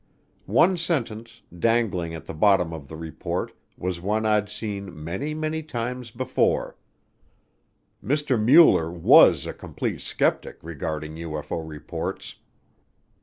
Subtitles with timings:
[0.49, 5.61] One sentence, dangling at the bottom of the report was one I'd seen many, many
[5.61, 6.75] times before:
[8.03, 8.43] "Mr.
[8.43, 12.37] Mueller was a complete skeptic regarding UFO reports."